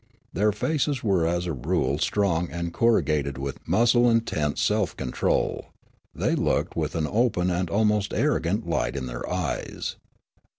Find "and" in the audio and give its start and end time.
2.49-2.73, 4.09-4.25, 7.51-7.69